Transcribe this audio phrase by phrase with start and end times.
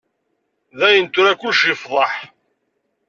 [0.79, 2.13] Dayen tura, kullec yefḍeḥ.